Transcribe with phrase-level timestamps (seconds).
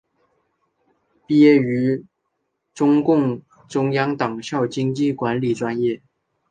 [1.27, 2.03] 毕业于
[2.73, 6.01] 中共中央党校经济管理专业。